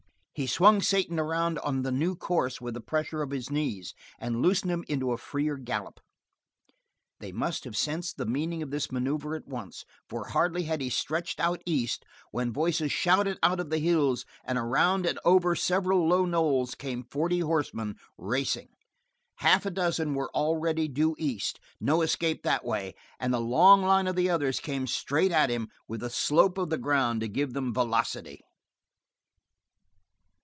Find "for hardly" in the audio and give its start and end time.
10.09-10.63